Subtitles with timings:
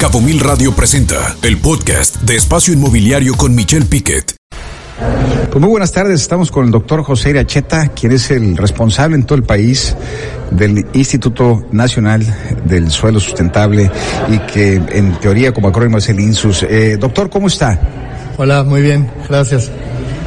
[0.00, 4.34] Cabo Mil Radio presenta el podcast de Espacio Inmobiliario con Michelle Piquet.
[5.50, 9.24] Pues muy buenas tardes, estamos con el doctor José Iracheta, quien es el responsable en
[9.24, 9.94] todo el país
[10.52, 12.24] del Instituto Nacional
[12.64, 13.90] del Suelo Sustentable
[14.30, 16.62] y que en teoría como acrónimo es el INSUS.
[16.62, 17.78] Eh, doctor, ¿cómo está?
[18.38, 19.70] Hola, muy bien, gracias.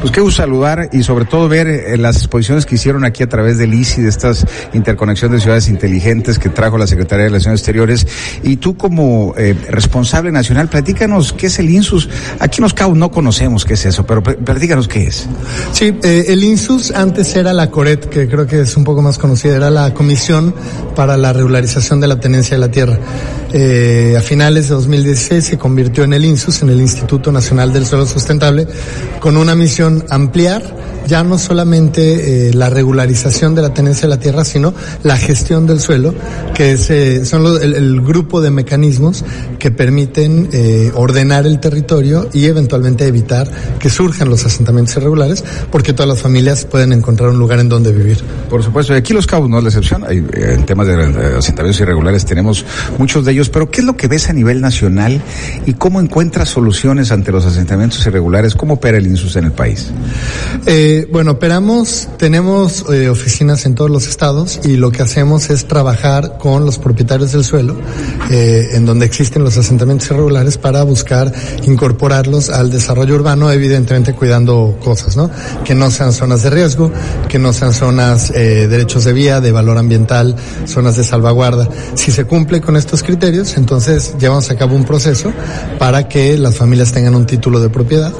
[0.00, 3.28] Pues qué gusto saludar y sobre todo ver eh, las exposiciones que hicieron aquí a
[3.28, 7.60] través del ICI, de estas interconexiones de ciudades inteligentes que trajo la Secretaría de Relaciones
[7.60, 8.06] Exteriores.
[8.42, 12.08] Y tú como eh, responsable nacional, platícanos qué es el INSUS.
[12.38, 15.26] Aquí en Los Cabos no conocemos qué es eso, pero platícanos qué es.
[15.72, 19.18] Sí, eh, el INSUS antes era la CORET, que creo que es un poco más
[19.18, 20.54] conocida, era la Comisión
[20.96, 22.98] para la Regularización de la Tenencia de la Tierra.
[23.52, 27.86] Eh, a finales de 2016 se convirtió en el INSUS, en el Instituto Nacional del
[27.86, 28.66] Suelo Sustentable,
[29.20, 34.20] con una misión ampliar ya no solamente eh, la regularización de la tenencia de la
[34.20, 36.14] tierra, sino la gestión del suelo,
[36.54, 39.24] que es, eh, son el, grupo de mecanismos
[39.58, 45.92] que permiten eh, ordenar el territorio y eventualmente evitar que surjan los asentamientos irregulares, porque
[45.92, 48.18] todas las familias pueden encontrar un lugar en donde vivir.
[48.48, 50.04] Por supuesto, y aquí Los Cabos no es la excepción.
[50.04, 50.94] Hay, en temas de,
[51.36, 52.64] asentamientos irregulares tenemos
[52.98, 55.20] muchos de ellos, pero ¿qué es lo que ves a nivel nacional
[55.66, 58.54] y cómo encuentras soluciones ante los asentamientos irregulares?
[58.54, 59.90] ¿Cómo opera el INSUS en el país?
[60.66, 65.66] Eh, bueno, operamos, tenemos eh, oficinas en todos los estados y lo que hacemos es
[65.66, 67.76] trabajar con los propietarios del suelo,
[68.30, 71.32] eh, en donde existen los asentamientos irregulares, para buscar
[71.64, 75.30] incorporarlos al desarrollo urbano, evidentemente cuidando cosas, ¿no?
[75.64, 76.90] Que no sean zonas de riesgo,
[77.28, 80.36] que no sean zonas eh, derechos de vía, de valor ambiental,
[80.66, 81.68] zonas de salvaguarda.
[81.94, 85.32] Si se cumple con estos criterios, entonces llevamos a cabo un proceso
[85.78, 88.12] para que las familias tengan un título de propiedad,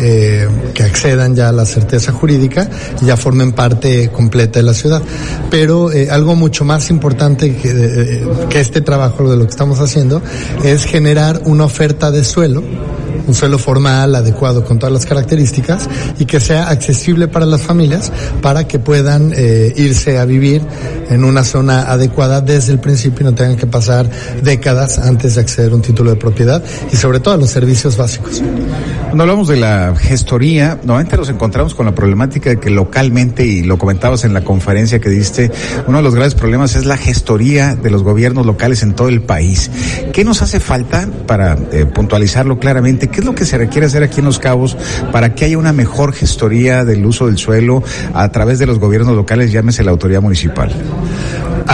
[0.00, 2.68] eh, que accedan ya a la certeza jurídica
[3.02, 5.02] y ya formen parte completa de la ciudad.
[5.50, 9.80] Pero eh, algo mucho más importante que, eh, que este trabajo de lo que estamos
[9.80, 10.22] haciendo
[10.64, 12.62] es generar una oferta de suelo
[13.26, 18.12] un suelo formal, adecuado, con todas las características y que sea accesible para las familias
[18.42, 20.62] para que puedan eh, irse a vivir
[21.08, 24.08] en una zona adecuada desde el principio y no tengan que pasar
[24.42, 27.96] décadas antes de acceder a un título de propiedad y sobre todo a los servicios
[27.96, 28.42] básicos.
[29.14, 33.62] Cuando hablamos de la gestoría, normalmente nos encontramos con la problemática de que localmente, y
[33.62, 35.52] lo comentabas en la conferencia que diste,
[35.86, 39.22] uno de los grandes problemas es la gestoría de los gobiernos locales en todo el
[39.22, 39.70] país.
[40.12, 43.06] ¿Qué nos hace falta para eh, puntualizarlo claramente?
[43.06, 44.76] ¿Qué es lo que se requiere hacer aquí en Los Cabos
[45.12, 49.14] para que haya una mejor gestoría del uso del suelo a través de los gobiernos
[49.14, 50.72] locales, llámese la autoridad municipal?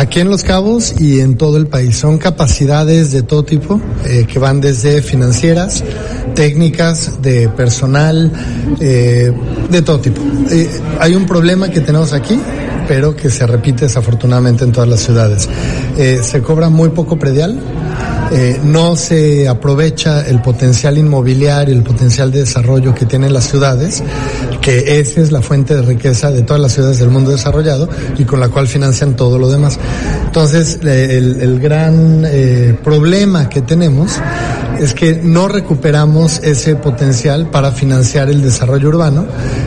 [0.00, 4.24] Aquí en Los Cabos y en todo el país son capacidades de todo tipo eh,
[4.26, 5.84] que van desde financieras,
[6.34, 8.32] técnicas, de personal,
[8.80, 9.30] eh,
[9.68, 10.22] de todo tipo.
[10.50, 12.40] Eh, hay un problema que tenemos aquí
[12.88, 15.48] pero que se repite desafortunadamente en todas las ciudades.
[15.96, 17.56] se cobra muy poco predial,
[18.64, 24.02] no se aprovecha el potencial inmobiliario, el potencial de desarrollo que tienen las ciudades,
[24.60, 27.88] que esa es la fuente de riqueza de todas las ciudades del mundo desarrollado
[28.18, 29.78] y con la cual financian todo lo demás.
[30.26, 34.20] Entonces, eh, el, gran eh, problema que tenemos
[34.80, 39.26] es que no recuperamos ese potencial para financiar el desarrollo urbano.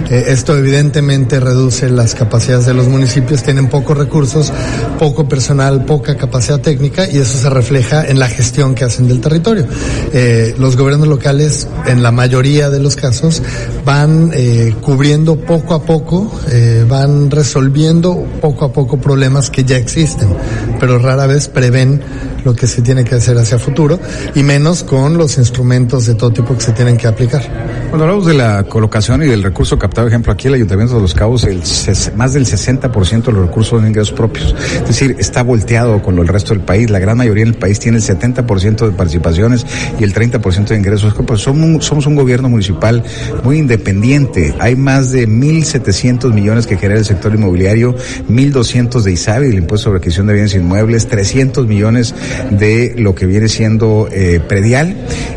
[0.09, 4.51] Eh, esto evidentemente reduce las capacidades de los municipios, tienen pocos recursos,
[4.97, 9.21] poco personal, poca capacidad técnica y eso se refleja en la gestión que hacen del
[9.21, 9.67] territorio.
[10.13, 13.43] Eh, los gobiernos locales, en la mayoría de los casos,
[13.85, 16.31] van eh, cubriendo poco a poco,
[16.87, 20.27] van resolviendo poco a poco problemas que ya existen,
[20.79, 22.01] pero rara vez prevén
[22.43, 23.99] lo que se tiene que hacer hacia futuro
[24.35, 27.41] y menos con los instrumentos de todo tipo que se tienen que aplicar.
[27.89, 31.13] Cuando hablamos de la colocación y del recurso captado, ejemplo, aquí el Ayuntamiento de Los
[31.13, 31.61] Cabos, el,
[32.15, 34.55] más del 60% de los recursos son ingresos propios.
[34.75, 36.89] Es decir, está volteado con el resto del país.
[36.89, 39.65] La gran mayoría del país tiene el 70% de participaciones
[39.99, 41.13] y el 30% de ingresos.
[41.13, 43.03] Pues somos, somos un gobierno municipal
[43.43, 44.55] muy independiente.
[44.59, 47.95] Hay más de 1.700 millones que genera el sector inmobiliario,
[48.29, 52.13] 1.200 de ISABI, el impuesto sobre adquisición de bienes inmuebles, 300 millones
[52.51, 54.95] de lo que viene siendo eh, predial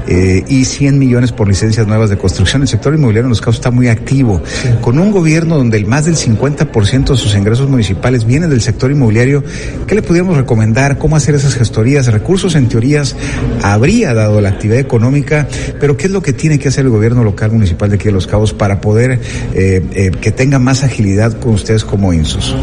[0.09, 2.63] eh, y 100 millones por licencias nuevas de construcción.
[2.63, 4.43] El sector inmobiliario en los casos está muy activo.
[4.81, 8.91] Con un gobierno donde el más del 50% de sus ingresos municipales vienen del sector
[8.91, 9.43] inmobiliario,
[9.87, 10.99] ¿qué le pudiéramos recomendar?
[10.99, 12.07] ¿Cómo hacer esas gestorías?
[12.07, 13.17] Recursos en teorías
[13.63, 15.49] habría dado la actividad económica,
[15.81, 18.13] pero ¿qué es lo que tiene que hacer el gobierno local municipal de aquí de
[18.13, 19.21] Los Cabos para poder
[19.55, 22.55] eh, que tenga más agilidad con ustedes como INSUS?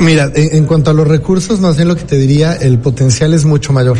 [0.00, 3.44] Mira, en, cuanto a los recursos, más bien lo que te diría, el potencial es
[3.44, 3.98] mucho mayor.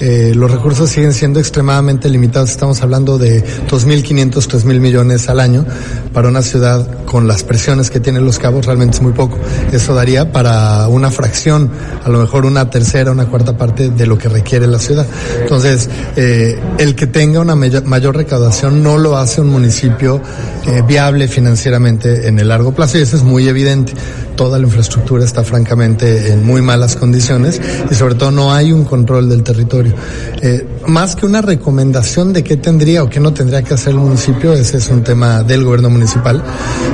[0.00, 2.50] Eh, los recursos siguen siendo extremadamente limitados.
[2.50, 5.66] Estamos hablando de 2.500, 3.000 millones al año.
[6.14, 9.38] Para una ciudad con las presiones que tienen los cabos, realmente es muy poco.
[9.70, 11.70] Eso daría para una fracción,
[12.02, 15.06] a lo mejor una tercera, una cuarta parte de lo que requiere la ciudad.
[15.42, 20.22] Entonces, eh, el que tenga una mayor, recaudación no lo hace un municipio
[20.66, 23.92] eh, viable financieramente en el largo plazo y eso es muy evidente.
[24.34, 27.60] Toda la infraestructura está francamente en muy malas condiciones
[27.90, 29.92] y sobre todo no hay un control del territorio.
[30.40, 33.98] Eh, más que una recomendación de qué tendría o qué no tendría que hacer el
[33.98, 36.42] municipio, ese es un tema del gobierno municipal.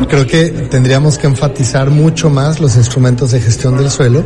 [0.08, 4.24] Creo que tendríamos que enfatizar mucho más los instrumentos de gestión del suelo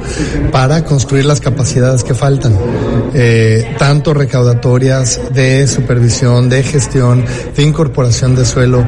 [0.52, 2.56] para construir las capacidades que faltan,
[3.14, 7.25] eh, tanto recaudatorias, de supervisión, de gestión,
[7.56, 8.84] de incorporación de suelo,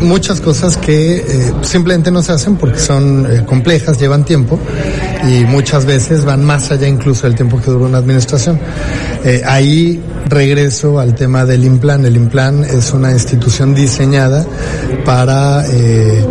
[0.00, 1.24] muchas cosas que eh,
[1.62, 4.58] simplemente no se hacen porque son eh, complejas, llevan tiempo
[5.28, 8.58] y muchas veces van más allá incluso del tiempo que dura una administración.
[9.44, 10.00] Ahí
[10.30, 12.06] regreso al tema del IMPLAN.
[12.06, 14.46] El IMPLAN es una institución diseñada
[15.04, 16.26] para eh,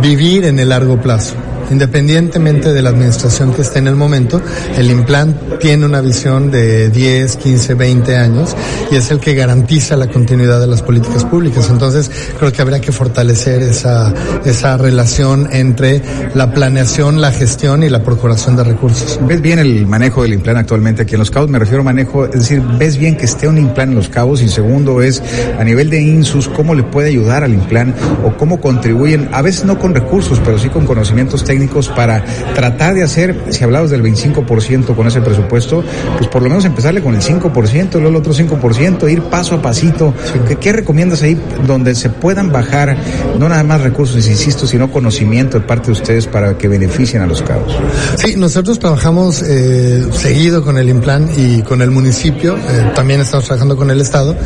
[0.00, 1.34] vivir en el largo plazo
[1.70, 4.40] independientemente de la administración que esté en el momento,
[4.76, 8.56] el implante tiene una visión de 10, 15, 20 años
[8.90, 11.68] y es el que garantiza la continuidad de las políticas públicas.
[11.70, 14.12] Entonces, creo que habría que fortalecer esa,
[14.44, 16.02] esa relación entre
[16.34, 19.20] la planeación, la gestión y la procuración de recursos.
[19.26, 21.50] ¿Ves bien el manejo del implante actualmente aquí en Los Cabos?
[21.50, 24.42] Me refiero a manejo, es decir, ¿ves bien que esté un implante en Los Cabos?
[24.42, 25.22] Y segundo es,
[25.58, 29.64] a nivel de INSUS, ¿cómo le puede ayudar al implante o cómo contribuyen, a veces
[29.64, 31.59] no con recursos, pero sí con conocimientos técnicos?
[31.68, 32.24] Para
[32.54, 35.84] tratar de hacer, si hablabas del 25% con ese presupuesto,
[36.18, 39.62] pues por lo menos empezarle con el 5%, luego el otro 5%, ir paso a
[39.62, 40.14] pasito.
[40.60, 42.96] ¿Qué, recomiendas ahí donde se puedan bajar
[43.38, 47.26] no nada más recursos, insisto, sino conocimiento de parte de ustedes para que beneficien a
[47.26, 47.76] los cabos?
[48.16, 53.46] Sí, nosotros trabajamos eh, seguido con el Implan y con el municipio, eh, también estamos
[53.46, 54.36] trabajando con el Estado.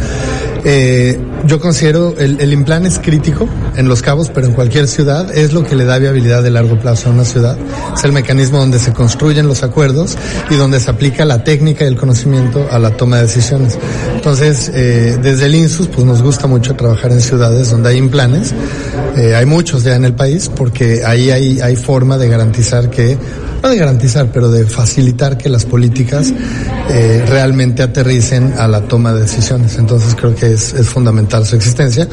[0.64, 3.46] Eh, yo considero el, el implant es crítico
[3.76, 6.78] en Los Cabos, pero en cualquier ciudad es lo que le da viabilidad de largo
[6.78, 7.58] plazo a una ciudad.
[7.94, 10.16] Es el mecanismo donde se construyen los acuerdos
[10.50, 13.78] y donde se aplica la técnica y el conocimiento a la toma de decisiones.
[14.14, 18.54] Entonces, eh, desde el INSUS, pues nos gusta mucho trabajar en ciudades donde hay implanes.
[19.16, 23.18] Eh, hay muchos ya en el país porque ahí hay, hay forma de garantizar que
[23.62, 26.34] no de garantizar, pero de facilitar que las políticas
[26.90, 29.78] eh, realmente aterricen a la toma de decisiones.
[29.78, 32.06] Entonces creo que es, fundamental su existencia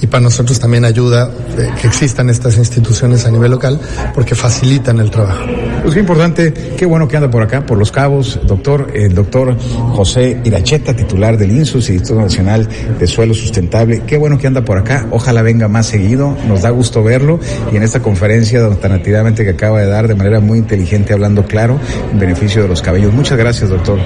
[0.00, 3.80] y para nosotros también ayuda eh, que existan estas instituciones a nivel local
[4.14, 5.44] porque facilitan el trabajo.
[5.82, 9.56] Pues qué importante, qué bueno que anda por acá, por los cabos, doctor, el doctor
[9.58, 14.78] José Iracheta, titular del INSUS, Instituto Nacional de Suelo Sustentable, qué bueno que anda por
[14.78, 17.40] acá, ojalá venga más seguido, nos da gusto verlo
[17.72, 21.44] y en esta conferencia alternativamente que acaba de dar de manera muy inteligente gente hablando
[21.46, 21.80] claro
[22.12, 23.14] en beneficio de los cabellos.
[23.14, 23.98] Muchas gracias, doctor.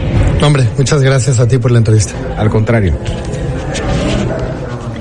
[0.42, 2.14] Hombre, muchas gracias a ti por la entrevista.
[2.36, 2.94] Al contrario.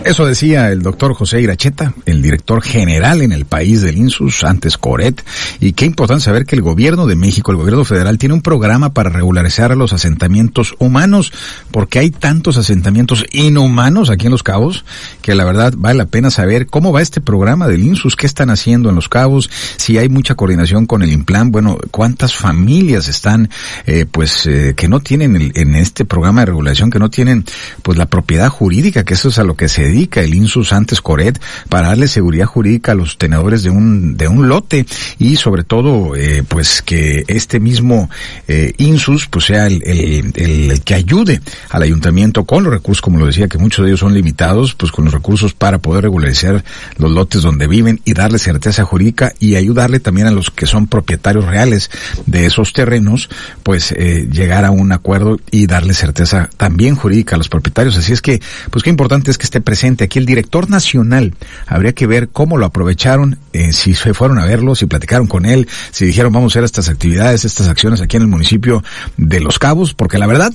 [0.06, 4.78] Eso decía el doctor José Iracheta, el director general en el país del INSUS, antes
[4.78, 5.26] Coret,
[5.60, 8.94] y qué importante saber que el gobierno de México, el gobierno federal, tiene un programa
[8.94, 11.34] para regularizar los asentamientos humanos,
[11.72, 14.86] porque hay tantos asentamientos inhumanos aquí en Los Cabos,
[15.24, 18.52] que la verdad vale la pena saber cómo va este programa del INSUS, qué están
[18.52, 23.50] haciendo en Los Cabos, si hay mucha coordinación con el IMPLAN, bueno, cuántas familias están,
[23.88, 27.44] eh, pues, eh, que no tienen en este programa de regulación, que no tienen,
[27.82, 31.42] pues, la propiedad jurídica, que eso es a lo que se el INSUS antes Coret
[31.70, 34.86] para darle seguridad jurídica a los tenedores de un, de un lote
[35.20, 38.10] y sobre todo, eh, pues que este mismo
[38.48, 43.26] eh, INSUS pues sea el, el, que ayude al ayuntamiento con los recursos, como lo
[43.26, 46.64] decía, que muchos de ellos son limitados, pues con los recursos para poder regularizar
[46.98, 50.88] los lotes donde viven y darle certeza jurídica y ayudarle también a los que son
[50.88, 51.90] propietarios reales
[52.26, 53.30] de esos terrenos,
[53.64, 57.98] pues eh, llegar a un acuerdo y darle certeza también jurídica a los propietarios.
[57.98, 58.42] Así es que,
[58.72, 61.34] pues qué importante es que esté Aquí el director nacional
[61.68, 65.46] habría que ver cómo lo aprovecharon, eh, si se fueron a verlo, si platicaron con
[65.46, 68.84] él, si dijeron vamos a hacer estas actividades, estas acciones aquí en el municipio
[69.18, 70.52] de Los Cabos, porque la verdad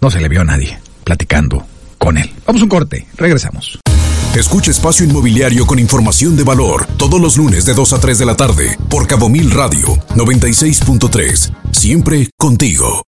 [0.00, 1.64] no se le vio a nadie platicando
[1.98, 2.30] con él.
[2.46, 3.78] Vamos a un corte, regresamos.
[4.34, 8.26] Escucha Espacio Inmobiliario con información de valor todos los lunes de 2 a 3 de
[8.26, 11.54] la tarde por Cabo Mil Radio 96.3.
[11.72, 13.02] Siempre contigo.